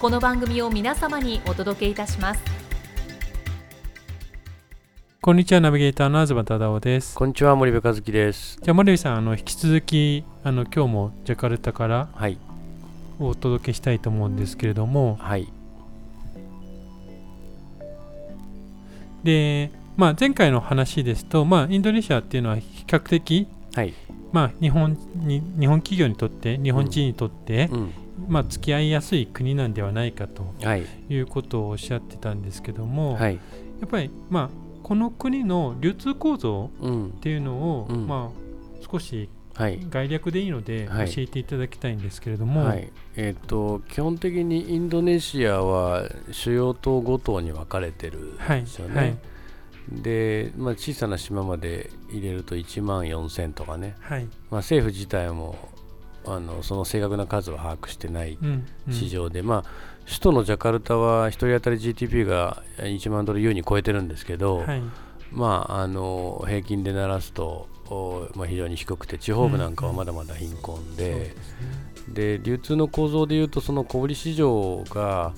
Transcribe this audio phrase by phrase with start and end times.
[0.00, 2.40] この番組を皆様にお届けいたします。
[5.20, 7.14] こんにちはナビゲーターの東忠夫です。
[7.14, 8.58] こんにちは森部和樹です。
[8.62, 12.38] じゃあ森部さんあの引き続きあの今日もジャカルタからはい。
[13.18, 15.16] お届けしたいと思うんですけれども。
[15.16, 15.52] はい。
[19.22, 23.92] で、まあ、前回の話ですと、まあ、インドネシアっていうのは比較的、はい。
[24.32, 27.92] まあ、日本に日本企業にとって日本人にとって、うん
[28.28, 30.86] まあ、付き合いやすい国なんではないかとはい。
[31.08, 33.34] いうことをおっしゃってたんですけども、はい。
[33.34, 34.50] やっぱり、まあ、
[34.82, 37.06] この国の流通構造うん。
[37.08, 38.06] っていうのを、うん。
[38.06, 39.78] まあ、少しはい。
[39.90, 41.10] 概略でいいのではい。
[41.10, 42.90] 教えていただきたいんですけれども、はい。
[43.16, 49.16] えっ、と基本的にインドネシアは主要島5島に分かれてるんはいですよね、はい。
[50.02, 54.24] で、まあ、小さな島まで入れると1万4000とかね、はい。
[54.24, 55.56] まあ、政府自体も
[56.26, 58.92] あのその正確な数は把握してないうんうん。
[58.92, 59.70] 市場で、まあ、
[60.06, 64.82] 首都のジャカルタは1人当たり GDP が1万ドル優に超えてるんですけど、はい。
[65.32, 71.34] まあ、あの平均で鳴らすと、おまあ、非常に低くて地方部なんかはまだまだ貧困そうで,、
[72.08, 75.32] で流通の構造でいうとその小売市場が、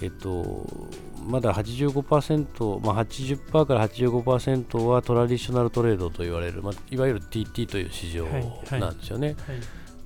[0.00, 0.64] えっと、
[1.26, 8.32] まだ85%、まあ、80%から85%はトラディショナルトレードと言われる、まあ、いわゆる TT という市場はい
[8.70, 8.80] はい。
[8.80, 9.28] なんですよね。
[9.28, 9.36] はい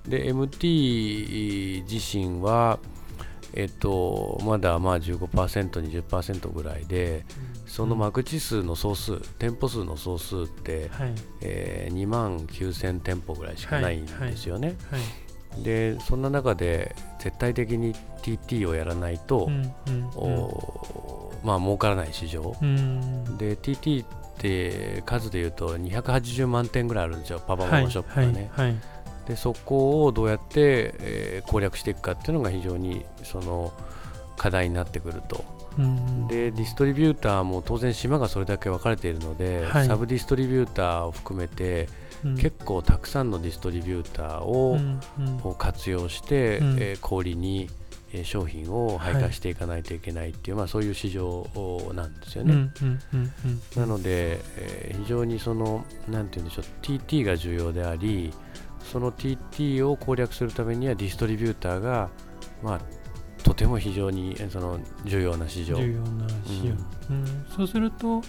[0.09, 2.78] で MT 自身は、
[3.53, 7.25] えっと、まだまあ 15%20% ぐらいで
[7.67, 11.12] そのマグチ数の総数、店舗数の総数って、はい。
[11.43, 14.77] えー2万9000店舗ぐらいしかないんですよね。
[14.91, 15.62] はい。
[15.62, 22.56] でそんな中で絶対的に TT をやらないと、うんうんおまあ儲からない市場。
[22.61, 23.37] うん。
[23.37, 24.09] で TT っ
[24.39, 28.50] て数でいうと280万店ぐらいあるんですよ、パパママショップがね。
[28.55, 28.96] はいはい
[29.26, 33.72] でそこをどうやって、えー攻略していくかっていうのが非常にその
[34.37, 35.44] 課題になってくると。
[35.78, 39.86] うんでディストリビューターも当然島がそれだけ分かれているので、はい。
[39.86, 41.88] サブディストリビューターを含めて、
[42.25, 42.36] うん。
[42.36, 44.76] 結構たくさんのディストリビューターを,、う
[45.50, 46.76] ん活用して、うん。
[46.81, 47.69] えー小売りに、
[48.15, 51.47] えー商品を配下していかないといけないっていう、まあ、そういう市場
[51.94, 52.70] なんですよね。
[53.76, 58.32] なので、えー非常にその、なんて言うんでしょう、TT が重要であり、
[58.86, 62.08] その TT を攻略するためにはディストリビューターが、
[62.62, 62.80] まあ、
[63.42, 65.76] とても非常にえーその重要な市場。
[65.76, 66.74] 重要な市場、
[67.10, 67.47] うん。
[67.54, 68.22] そうすると、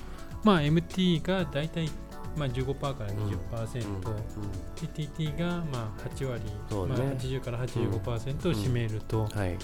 [0.43, 1.89] まあ、MT が大体、
[2.35, 3.95] まあ、15%から20%、うん。
[3.95, 4.13] うん。
[4.75, 6.51] TTT がまあ8割、ね。
[6.69, 9.57] まあ、80から85%を占めると、はい、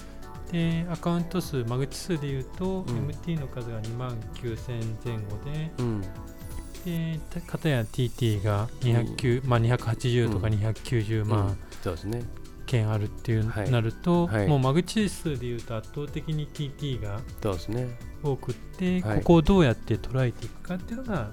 [0.50, 2.84] でアカウント数、間口数でいうと、ん。
[3.08, 5.70] MT の数が2万9000前後で、
[6.86, 10.54] うんでた片や TT が209、まあ、280とかうん。
[10.54, 11.28] 290うん。
[11.28, 11.56] 万。
[12.66, 14.48] 件あるっていう、はいなると、はい。
[14.48, 17.20] もう間口数でいうと圧倒的に TT が。
[18.22, 19.18] 多くって、はい。
[19.18, 21.30] ここをどうやって捉えていくかっていうのが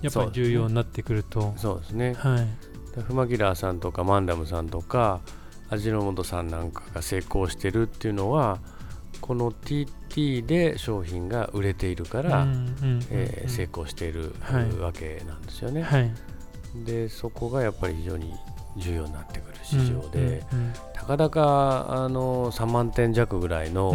[0.00, 2.14] やっぱり重要になってくると、そうですね。
[2.14, 2.96] はい。
[2.96, 5.20] でフマギラーさんとかマンダムさんとか
[5.70, 8.58] 味の素さんなんかが成功してるっていうのは
[9.22, 12.46] この TT で商品が売れているから、
[13.10, 15.82] えー成功している、はいわけなんですよね。
[15.82, 16.10] はい。
[16.84, 18.34] でそこがやっぱり非常に
[18.76, 23.92] 重要になってくる市場で、うんたかだかあの3万点弱ぐらいの、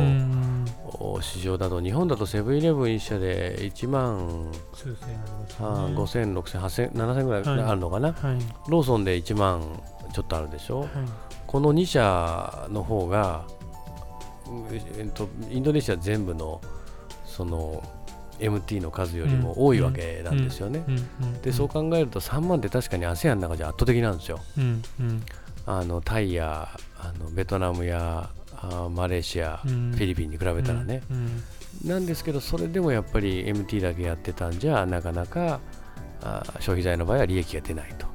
[1.21, 7.61] 市場だと日本だとセブンイレブン1社で1万数千ありますあよね5000、6000、8000、7000ぐらいはい。
[7.71, 8.37] あるのかな、はい。
[8.69, 9.61] ローソンで1万
[10.13, 10.89] ちょっとあるでしょ、はい。
[11.47, 13.56] この2社の方が、うん
[14.97, 16.61] えっと、インドネシア全部の
[17.25, 17.83] その
[18.39, 20.83] MT の数よりも多いわけなんですよね。
[21.41, 24.39] でそう考えると3万って確かに ASEAN の中じゃ圧倒的なんですよ。
[24.57, 24.83] うん。
[24.99, 25.23] うん。
[25.65, 29.91] あのタイやあのベトナムやあマレーシア、うん。
[29.91, 31.43] フィリピンに比べたらね、うん。
[31.85, 35.59] なんですけどそれでもやっぱり MT だけやってたんじゃなかなか
[36.21, 38.07] あ消費財の場合は利益が出ないと。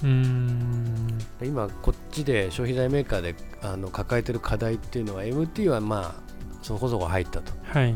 [1.45, 6.33] 今こっちで消費財メーカーであの抱えてる課題っていうのは MT はまあ
[6.63, 7.53] そこそこ入ったと。
[7.65, 7.95] はい。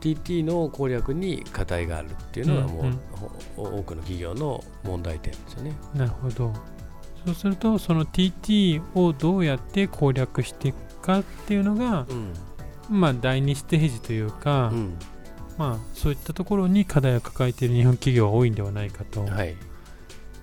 [0.00, 2.86] TT の攻略に課題があるっていうのがもう、うん。
[2.86, 3.00] うん
[3.56, 5.76] ほ多くの企業の問題点ですよね。
[5.94, 6.52] なるほど。
[7.26, 12.32] そうするとその TT をどうやって攻略していくかっていうのが、うん。
[12.88, 14.98] まあ第2ステージというか、うん
[15.58, 19.56] まあそういったところに課題を抱えている日本企業は多いんではないかと、はい。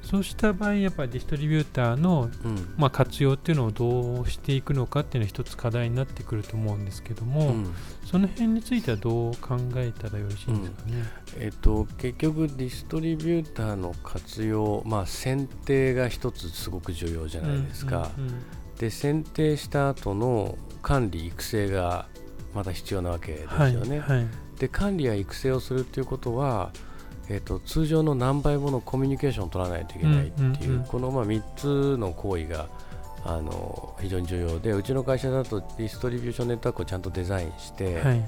[0.04, 2.76] そうした場合やっぱりディストリビューターの、うん。
[2.78, 7.74] まあ、活用っていうのをどうしていくのかっていうのは一つ課題になってくると思うんですけども、うん。
[8.06, 11.04] その辺についてはどう考えたらよろしいんですかね？
[11.40, 18.34] えっと、結局ディストリビューターの活用、まあ、選定が一つすごく重要じゃないですか、うんうん
[18.76, 22.10] で選定した後の管理育成が
[22.54, 24.28] また必要なわけですはいよね、はい
[24.60, 26.72] で管理や育成をするっていうことは、
[27.30, 30.86] えっと通常の何倍ものコミュニケーションを取らないといけないっていう、うんうんうん。
[30.86, 32.68] このまあ3つの行為が
[33.24, 38.24] あの非常に重要でうちの会社だとディストリビューションネットワークをちゃんとデザインして、はい。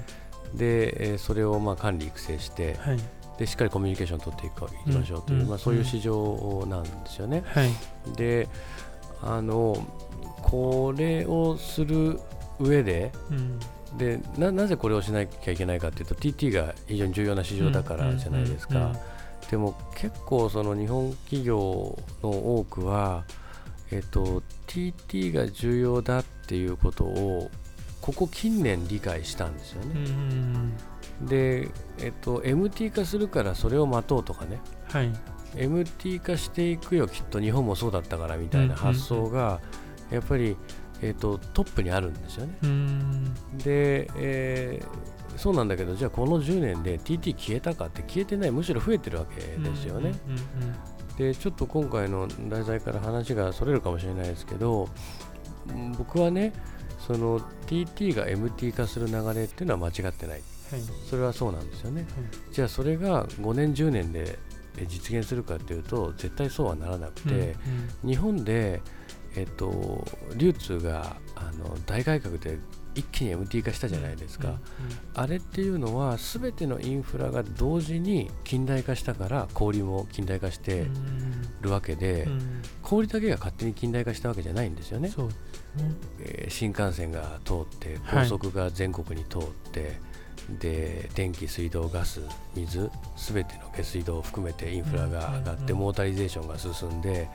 [0.54, 2.98] でえーそれをまあ管理育成してはい。
[3.38, 7.44] でしっかりコミュニケーションを取っていくいきましょうという、うんまあ、そういう市場なんですよね。
[7.46, 7.70] はい。
[8.16, 8.48] で
[9.22, 9.76] あの
[10.42, 12.18] これをする
[12.58, 13.60] 上でうん
[13.96, 18.82] でななぜこれをしなきゃいけないかというと TT が非常に重要な市場だからじゃないですか、うん。
[18.82, 18.98] うんうん
[19.50, 23.24] でも結構その日本企業の多くは、
[23.90, 27.50] えっと、TT が重要だっていうことを
[28.00, 30.72] ここ近年理解したんですようね、ん
[31.22, 31.68] で、
[31.98, 34.60] えっと、MT 化するからそれを待とうとかね。
[34.90, 35.12] はい。
[35.54, 37.08] MT 化していくよ。
[37.08, 39.60] きっと日本もそうだったからみたいな発想が
[40.10, 40.56] やっぱり、
[41.02, 42.58] えっと、トップにあるんですよね。
[42.62, 43.34] うん。
[43.58, 50.42] で、えーそうなんだけどじゃあこの10年で TT 消えたかって消えてないむしろ増えてるわけですよね、うんうん
[51.16, 54.88] でちょっと今回の題材から話がそれるかもしれないですけど
[55.68, 56.52] うん僕はね
[57.04, 60.42] その TT が MT 化する流れっていうのは間違ってない。
[60.70, 60.80] はい。
[61.08, 62.06] それはそうなんですよね。
[62.52, 64.38] じゃあそれが5年10年で
[64.76, 67.56] え実現するかっていうと絶対そうはならなくて、
[68.04, 68.80] 日本で、
[69.38, 70.04] えっと、
[70.36, 72.58] 流通があの大改革で
[72.94, 74.58] 一気に MT 化したじゃないですか、
[75.14, 80.86] あれっていうのは全てのインフラが同時に近代化したから小売も近代化して
[81.60, 82.62] るわけで、うん。
[82.82, 85.14] 小売だけが勝手に近代化したわけじゃないんですよね、ね。
[86.20, 88.24] えー新幹線が通ってはい。
[88.24, 89.40] 高速が全国に通っ
[89.72, 90.00] て、
[90.48, 92.22] で電気水道ガス
[92.54, 97.28] 水全ての下水道を含めてインフラが上がって、うんモータリゼーションが進んで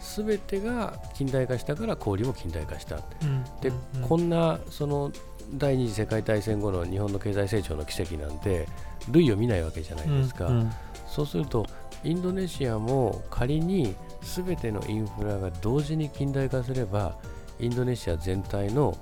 [0.00, 3.72] 全てが近代化したから小売も近代化したうんで、
[4.02, 5.10] こんなその
[5.54, 8.68] 第二次世界大戦後の日本の経済成長の奇跡なんて
[9.10, 10.72] 類を見ないわけじゃないですか、うんうん。
[11.06, 11.66] そうすると
[12.04, 17.16] インドネシアも仮に全てのインフラが同時に近代化すれば
[17.58, 18.96] インドネシア全体の、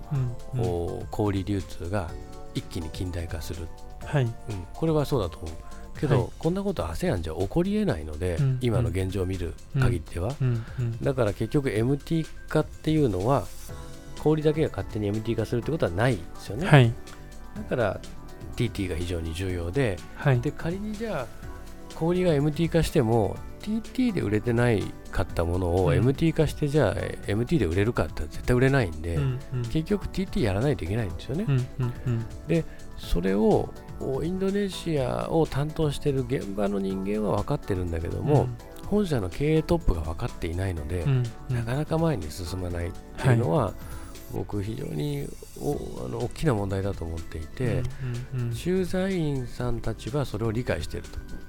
[0.54, 0.70] うんうん。
[0.70, 2.10] お小売流通が
[2.56, 3.69] 一気に近代化する、
[4.05, 4.25] はい。
[4.25, 4.32] うん、
[4.73, 5.50] これはそうだと思う。
[6.00, 6.29] けど、はい。
[6.38, 8.58] こんなことは ASEAN じゃ起こりえないので、うん。
[8.61, 10.64] 今の現状を見る限っては、うん。
[10.79, 10.99] うん。
[11.03, 13.44] だから結局 MT 化っていうのは
[14.20, 16.93] 小売だけが勝手に MT 化するってことはないんですよね、はい。
[17.56, 18.00] だから
[18.56, 20.41] TT が非常に重要ではい。
[20.41, 21.26] で仮にじゃあ
[21.95, 25.99] 小売が MT 化しても TT で売れてないかったものをうん。
[25.99, 29.18] MT 化してじゃあえ MT で売れるかって絶対売れないんで、
[29.73, 32.11] 結局 TT やらないといけないんですよね、うんうんう
[32.58, 32.64] ん。
[32.96, 38.49] それをおインドネシアを担当している現場の人間は分かってるんだけども、
[38.87, 41.04] 本社の経営トップが分かっていないので、
[41.50, 43.75] なかなか前に進まないっていうのは、
[44.32, 45.26] 僕非常に
[45.61, 47.82] おあの大きな問題だと思っていて、
[48.54, 51.18] 駐在員さんたちはそれを理解していると。
[51.18, 51.46] うん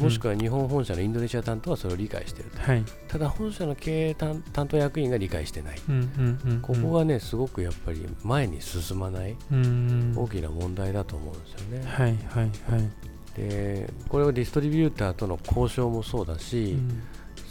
[0.00, 2.60] もしくは日本本社のインドネシア担当はそれを理解していると。
[2.60, 2.84] はい。
[3.08, 5.80] ただ本社の経営担担当役員が理解してない。
[5.88, 12.90] うんうんうんここがねすごくやっぱり前に進まないうん大きな問題だと思うんですよね、はいはいはい。
[13.36, 17.02] でこれはディストリビューターとの交渉もそうだし、うん。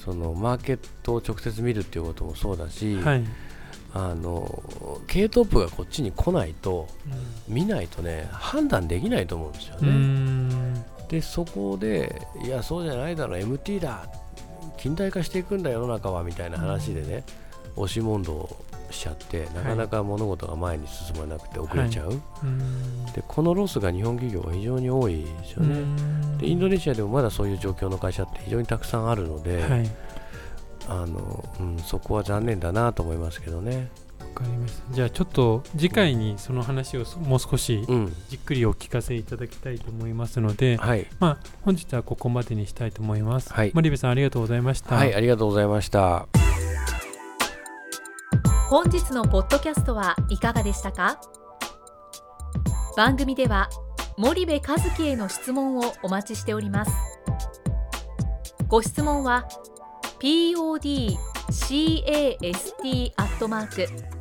[0.03, 3.23] そのマーケットを直接見るっていうこともそうだし、はい。
[3.93, 4.63] あの
[5.07, 6.87] 経営トップがこっちに来ないと
[7.49, 10.49] 見ないとね判断できないと思うんですようね、ん
[11.11, 14.07] でそこでいやそうじゃないだろ MT だ。
[14.77, 17.23] 近代化していくんだ世の中はみたいな話でね、
[17.75, 18.49] 押し問答
[18.89, 23.05] しちゃってなかなか物事が前に進まなくて遅れちゃう、うん。
[23.13, 25.83] でこのロスが日本企業は非常に多いですよね、
[26.39, 29.89] でインドネシアでもまだそういう状況の会社って非常にたくさんあるので、はい。
[30.87, 33.91] あのうん、そこは残念だなと思いますけどね
[34.31, 34.93] かりました。
[34.93, 38.15] じゃあちょっと次回にその話をもう少しうん。
[38.29, 41.07] じっくりお聞かせいただきたいと思いますので、はい。
[41.19, 43.71] まあ本日はここまでにしたいと思います、はい。
[43.73, 46.27] 森部さんありがとうございました、はいありがとうございました。
[48.69, 51.19] 本日のポッドキャストはいかがでしたか？
[52.95, 53.69] 番組では
[54.17, 56.91] 森部和樹への質問をお待ちしております。
[58.67, 59.47] ご質問は
[60.19, 61.11] podcast
[63.17, 64.20] アットマーク